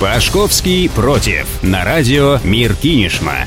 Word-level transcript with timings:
Пашковский 0.00 0.88
против. 0.88 1.62
На 1.62 1.84
радио 1.84 2.38
Мир 2.42 2.74
Кинешма. 2.74 3.44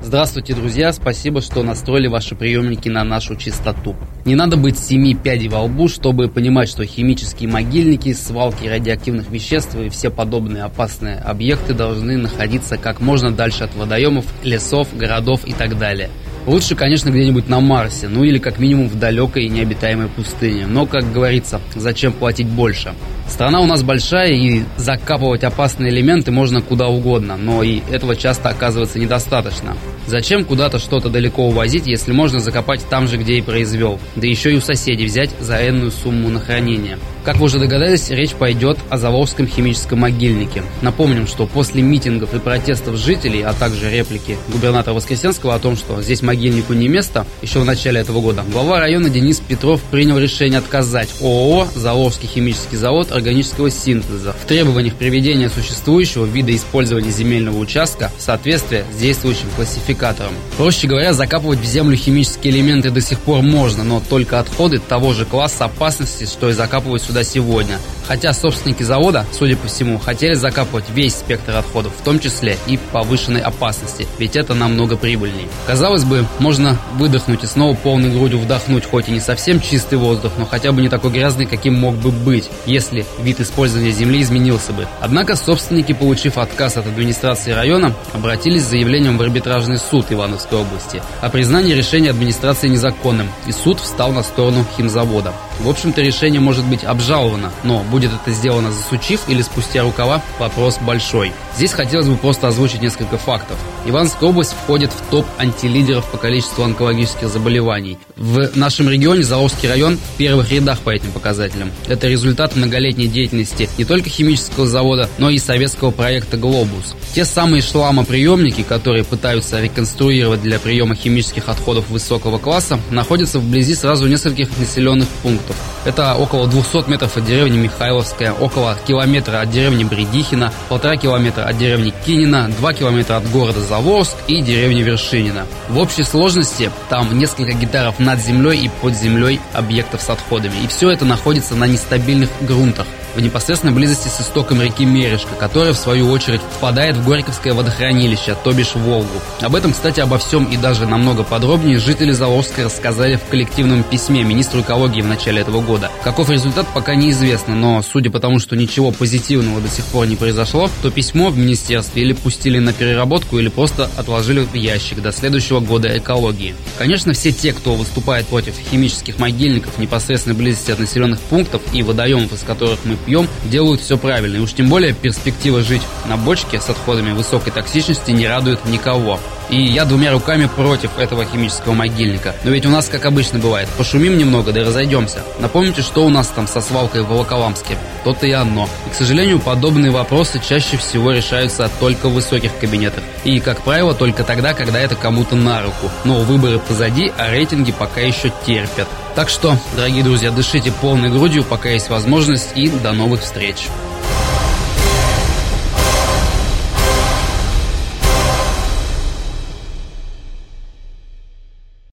Здравствуйте, 0.00 0.54
друзья! 0.54 0.94
Спасибо, 0.94 1.42
что 1.42 1.62
настроили 1.62 2.06
ваши 2.06 2.34
приемники 2.34 2.88
на 2.88 3.04
нашу 3.04 3.36
частоту. 3.36 3.96
Не 4.24 4.34
надо 4.34 4.56
быть 4.56 4.78
семи 4.78 5.14
пядей 5.14 5.48
во 5.48 5.64
лбу, 5.64 5.88
чтобы 5.88 6.28
понимать, 6.28 6.70
что 6.70 6.86
химические 6.86 7.50
могильники, 7.50 8.14
свалки 8.14 8.66
радиоактивных 8.66 9.28
веществ 9.28 9.76
и 9.76 9.90
все 9.90 10.10
подобные 10.10 10.62
опасные 10.62 11.18
объекты 11.18 11.74
должны 11.74 12.16
находиться 12.16 12.78
как 12.78 13.00
можно 13.00 13.30
дальше 13.30 13.64
от 13.64 13.74
водоемов, 13.74 14.24
лесов, 14.42 14.88
городов 14.96 15.42
и 15.44 15.52
так 15.52 15.76
далее. 15.76 16.08
Лучше, 16.46 16.76
конечно, 16.76 17.10
где-нибудь 17.10 17.48
на 17.48 17.60
Марсе, 17.60 18.08
ну 18.08 18.22
или 18.22 18.38
как 18.38 18.58
минимум 18.60 18.88
в 18.88 18.98
далекой 18.98 19.44
и 19.44 19.48
необитаемой 19.50 20.06
пустыне. 20.06 20.66
Но, 20.66 20.86
как 20.86 21.12
говорится, 21.12 21.60
зачем 21.74 22.12
платить 22.12 22.46
больше? 22.46 22.94
Страна 23.28 23.60
у 23.60 23.66
нас 23.66 23.82
большая, 23.82 24.32
и 24.32 24.62
закапывать 24.76 25.44
опасные 25.44 25.90
элементы 25.90 26.30
можно 26.30 26.62
куда 26.62 26.88
угодно, 26.88 27.36
но 27.36 27.62
и 27.62 27.80
этого 27.90 28.16
часто 28.16 28.48
оказывается 28.48 28.98
недостаточно. 28.98 29.76
Зачем 30.06 30.44
куда-то 30.44 30.78
что-то 30.78 31.08
далеко 31.08 31.48
увозить, 31.48 31.86
если 31.86 32.12
можно 32.12 32.38
закопать 32.38 32.80
там 32.88 33.08
же, 33.08 33.16
где 33.16 33.38
и 33.38 33.42
произвел? 33.42 33.98
Да 34.14 34.26
еще 34.26 34.52
и 34.52 34.56
у 34.56 34.60
соседей 34.60 35.06
взять 35.06 35.30
за 35.40 35.56
энную 35.68 35.90
сумму 35.90 36.28
на 36.28 36.38
хранение. 36.38 36.98
Как 37.24 37.38
вы 37.38 37.46
уже 37.46 37.58
догадались, 37.58 38.08
речь 38.10 38.34
пойдет 38.34 38.78
о 38.88 38.98
Заволжском 38.98 39.48
химическом 39.48 39.98
могильнике. 39.98 40.62
Напомним, 40.80 41.26
что 41.26 41.46
после 41.46 41.82
митингов 41.82 42.34
и 42.34 42.38
протестов 42.38 42.96
жителей, 42.96 43.42
а 43.42 43.52
также 43.52 43.90
реплики 43.90 44.38
губернатора 44.52 44.94
Воскресенского 44.94 45.56
о 45.56 45.58
том, 45.58 45.76
что 45.76 46.00
здесь 46.02 46.22
могильнику 46.22 46.72
не 46.72 46.86
место, 46.86 47.26
еще 47.42 47.58
в 47.58 47.64
начале 47.64 48.00
этого 48.00 48.20
года, 48.20 48.44
глава 48.52 48.78
района 48.78 49.10
Денис 49.10 49.40
Петров 49.40 49.80
принял 49.90 50.18
решение 50.18 50.60
отказать 50.60 51.08
ООО 51.20 51.66
«Заволжский 51.74 52.28
химический 52.28 52.76
завод» 52.76 53.10
органического 53.16 53.70
синтеза 53.70 54.32
в 54.32 54.46
требованиях 54.46 54.94
приведения 54.94 55.50
существующего 55.50 56.24
вида 56.24 56.54
использования 56.54 57.10
земельного 57.10 57.58
участка 57.58 58.10
в 58.16 58.22
соответствие 58.22 58.84
с 58.94 59.00
действующим 59.00 59.48
классификатором. 59.56 60.32
Проще 60.56 60.86
говоря, 60.86 61.12
закапывать 61.12 61.58
в 61.58 61.64
землю 61.64 61.96
химические 61.96 62.52
элементы 62.52 62.90
до 62.90 63.00
сих 63.00 63.18
пор 63.20 63.42
можно, 63.42 63.84
но 63.84 64.02
только 64.08 64.40
отходы 64.40 64.78
того 64.78 65.12
же 65.12 65.24
класса 65.24 65.64
опасности, 65.64 66.24
что 66.24 66.50
и 66.50 66.52
закапывать 66.52 67.02
сюда 67.02 67.24
сегодня. 67.24 67.78
Хотя 68.06 68.32
собственники 68.32 68.82
завода, 68.82 69.26
судя 69.32 69.56
по 69.56 69.66
всему, 69.66 69.98
хотели 69.98 70.34
закапывать 70.34 70.84
весь 70.94 71.14
спектр 71.14 71.56
отходов, 71.56 71.92
в 71.98 72.04
том 72.04 72.20
числе 72.20 72.56
и 72.66 72.78
повышенной 72.92 73.40
опасности, 73.40 74.06
ведь 74.18 74.36
это 74.36 74.54
намного 74.54 74.96
прибыльнее. 74.96 75.48
Казалось 75.66 76.04
бы, 76.04 76.24
можно 76.38 76.78
выдохнуть 76.94 77.42
и 77.42 77.46
снова 77.46 77.74
полной 77.74 78.10
грудью 78.10 78.38
вдохнуть, 78.38 78.84
хоть 78.84 79.08
и 79.08 79.12
не 79.12 79.20
совсем 79.20 79.60
чистый 79.60 79.98
воздух, 79.98 80.32
но 80.38 80.46
хотя 80.46 80.72
бы 80.72 80.82
не 80.82 80.88
такой 80.88 81.10
грязный, 81.10 81.46
каким 81.46 81.74
мог 81.74 81.96
бы 81.96 82.10
быть, 82.10 82.48
если 82.66 83.05
вид 83.18 83.40
использования 83.40 83.90
земли 83.90 84.22
изменился 84.22 84.72
бы. 84.72 84.86
Однако 85.00 85.36
собственники, 85.36 85.92
получив 85.92 86.38
отказ 86.38 86.76
от 86.76 86.86
администрации 86.86 87.52
района, 87.52 87.94
обратились 88.12 88.62
с 88.62 88.70
заявлением 88.70 89.18
в 89.18 89.22
арбитражный 89.22 89.78
суд 89.78 90.06
Ивановской 90.10 90.58
области 90.58 91.02
о 91.20 91.28
признании 91.28 91.74
решения 91.74 92.10
администрации 92.10 92.68
незаконным, 92.68 93.28
и 93.46 93.52
суд 93.52 93.80
встал 93.80 94.12
на 94.12 94.22
сторону 94.22 94.64
химзавода. 94.76 95.32
В 95.60 95.68
общем-то, 95.68 96.02
решение 96.02 96.40
может 96.40 96.64
быть 96.64 96.84
обжаловано, 96.84 97.50
но 97.64 97.82
будет 97.84 98.10
это 98.12 98.34
сделано 98.34 98.70
засучив 98.72 99.28
или 99.28 99.42
спустя 99.42 99.82
рукава, 99.82 100.22
вопрос 100.38 100.78
большой. 100.78 101.32
Здесь 101.56 101.72
хотелось 101.72 102.06
бы 102.06 102.16
просто 102.16 102.48
озвучить 102.48 102.82
несколько 102.82 103.16
фактов. 103.16 103.56
Ивановская 103.86 104.28
область 104.28 104.52
входит 104.52 104.90
в 104.92 105.10
топ 105.10 105.26
антилидеров 105.38 106.10
по 106.10 106.18
количеству 106.18 106.64
онкологических 106.64 107.28
заболеваний. 107.28 107.98
В 108.16 108.56
нашем 108.56 108.88
регионе 108.88 109.22
Заорский 109.22 109.68
район 109.68 109.96
в 109.96 110.16
первых 110.18 110.50
рядах 110.50 110.80
по 110.80 110.90
этим 110.90 111.12
показателям. 111.12 111.70
Это 111.86 112.08
результат 112.08 112.56
многолетней 112.96 113.08
деятельности 113.08 113.68
не 113.78 113.84
только 113.84 114.08
химического 114.08 114.66
завода, 114.66 115.08
но 115.18 115.30
и 115.30 115.38
советского 115.38 115.90
проекта 115.90 116.36
«Глобус». 116.36 116.94
Те 117.14 117.24
самые 117.24 117.62
шламоприемники, 117.62 118.62
которые 118.62 119.04
пытаются 119.04 119.60
реконструировать 119.60 120.42
для 120.42 120.58
приема 120.58 120.94
химических 120.94 121.48
отходов 121.48 121.88
высокого 121.88 122.38
класса, 122.38 122.78
находятся 122.90 123.38
вблизи 123.38 123.74
сразу 123.74 124.06
нескольких 124.06 124.48
населенных 124.58 125.08
пунктов. 125.22 125.56
Это 125.84 126.14
около 126.14 126.48
200 126.48 126.90
метров 126.90 127.16
от 127.16 127.24
деревни 127.24 127.58
Михайловская, 127.58 128.32
около 128.32 128.76
километра 128.86 129.40
от 129.40 129.50
деревни 129.50 129.84
Бредихина, 129.84 130.52
полтора 130.68 130.96
километра 130.96 131.44
от 131.44 131.58
деревни 131.58 131.92
Кинина, 132.04 132.50
два 132.58 132.72
километра 132.72 133.16
от 133.16 133.30
города 133.30 133.60
Заволжск 133.60 134.16
и 134.26 134.42
деревни 134.42 134.82
Вершинина. 134.82 135.46
В 135.68 135.78
общей 135.78 136.02
сложности 136.02 136.70
там 136.88 137.18
несколько 137.18 137.52
гектаров 137.52 137.98
над 137.98 138.20
землей 138.20 138.64
и 138.64 138.70
под 138.82 138.94
землей 138.94 139.40
объектов 139.52 140.02
с 140.02 140.10
отходами. 140.10 140.64
И 140.64 140.68
все 140.68 140.90
это 140.90 141.04
находится 141.04 141.54
на 141.54 141.66
нестабильных 141.66 142.30
грунтах 142.40 142.85
в 143.16 143.20
непосредственной 143.20 143.72
близости 143.72 144.08
с 144.08 144.20
истоком 144.20 144.60
реки 144.60 144.84
Мережка, 144.84 145.34
которая, 145.34 145.72
в 145.72 145.78
свою 145.78 146.10
очередь, 146.10 146.42
впадает 146.42 146.96
в 146.96 147.08
Горьковское 147.08 147.54
водохранилище, 147.54 148.36
то 148.44 148.52
бишь 148.52 148.74
Волгу. 148.74 149.08
Об 149.40 149.54
этом, 149.54 149.72
кстати, 149.72 150.00
обо 150.00 150.18
всем 150.18 150.44
и 150.44 150.56
даже 150.56 150.86
намного 150.86 151.24
подробнее 151.24 151.78
жители 151.78 152.12
Заволжска 152.12 152.64
рассказали 152.64 153.16
в 153.16 153.24
коллективном 153.24 153.84
письме 153.84 154.22
министру 154.22 154.60
экологии 154.60 155.00
в 155.00 155.06
начале 155.06 155.40
этого 155.40 155.62
года. 155.62 155.90
Каков 156.04 156.28
результат, 156.28 156.66
пока 156.74 156.94
неизвестно, 156.94 157.54
но 157.54 157.82
судя 157.82 158.10
по 158.10 158.20
тому, 158.20 158.38
что 158.38 158.54
ничего 158.54 158.90
позитивного 158.90 159.60
до 159.62 159.68
сих 159.68 159.84
пор 159.86 160.06
не 160.06 160.16
произошло, 160.16 160.68
то 160.82 160.90
письмо 160.90 161.30
в 161.30 161.38
министерстве 161.38 162.02
или 162.02 162.12
пустили 162.12 162.58
на 162.58 162.74
переработку, 162.74 163.38
или 163.38 163.48
просто 163.48 163.90
отложили 163.96 164.40
в 164.40 164.52
ящик 164.54 165.00
до 165.00 165.10
следующего 165.10 165.60
года 165.60 165.96
экологии. 165.96 166.54
Конечно, 166.76 167.14
все 167.14 167.32
те, 167.32 167.54
кто 167.54 167.74
выступает 167.74 168.26
против 168.26 168.54
химических 168.58 169.18
могильников 169.18 169.76
в 169.76 169.78
непосредственной 169.78 170.36
близости 170.36 170.70
от 170.70 170.80
населенных 170.80 171.20
пунктов 171.20 171.62
и 171.72 171.82
водоемов, 171.82 172.34
из 172.34 172.42
которых 172.76 172.84
мы 172.84 172.96
пьем, 172.96 173.28
делают 173.44 173.80
все 173.80 173.96
правильно. 173.96 174.36
И 174.36 174.40
уж 174.40 174.52
тем 174.52 174.68
более 174.68 174.92
перспектива 174.92 175.62
жить 175.62 175.82
на 176.08 176.16
бочке 176.16 176.60
с 176.60 176.68
отходами 176.68 177.12
высокой 177.12 177.52
токсичности 177.52 178.10
не 178.10 178.26
радует 178.26 178.64
никого. 178.66 179.18
И 179.48 179.62
я 179.62 179.84
двумя 179.84 180.12
руками 180.12 180.46
против 180.46 180.98
этого 180.98 181.24
химического 181.24 181.72
могильника. 181.72 182.34
Но 182.44 182.50
ведь 182.50 182.66
у 182.66 182.70
нас, 182.70 182.88
как 182.88 183.04
обычно 183.04 183.38
бывает, 183.38 183.68
пошумим 183.76 184.18
немного, 184.18 184.52
да 184.52 184.60
и 184.60 184.64
разойдемся. 184.64 185.22
Напомните, 185.38 185.82
что 185.82 186.04
у 186.04 186.08
нас 186.08 186.28
там 186.28 186.48
со 186.48 186.60
свалкой 186.60 187.02
в 187.02 187.08
Волоколамске? 187.08 187.76
То-то 188.04 188.26
и 188.26 188.32
оно. 188.32 188.68
И, 188.86 188.90
к 188.90 188.94
сожалению, 188.94 189.38
подобные 189.38 189.90
вопросы 189.90 190.40
чаще 190.40 190.76
всего 190.76 191.12
решаются 191.12 191.70
только 191.80 192.08
в 192.08 192.14
высоких 192.14 192.56
кабинетах. 192.58 193.04
И, 193.24 193.40
как 193.40 193.62
правило, 193.62 193.94
только 193.94 194.24
тогда, 194.24 194.52
когда 194.54 194.80
это 194.80 194.96
кому-то 194.96 195.36
на 195.36 195.62
руку. 195.62 195.90
Но 196.04 196.20
выборы 196.20 196.58
позади, 196.58 197.12
а 197.16 197.30
рейтинги 197.30 197.72
пока 197.72 198.00
еще 198.00 198.32
терпят. 198.44 198.88
Так 199.14 199.28
что, 199.28 199.56
дорогие 199.76 200.02
друзья, 200.02 200.30
дышите 200.30 200.72
полной 200.72 201.08
грудью, 201.08 201.42
пока 201.44 201.70
есть 201.70 201.88
возможность, 201.88 202.50
и 202.54 202.68
до 202.68 202.92
новых 202.92 203.22
встреч. 203.22 203.68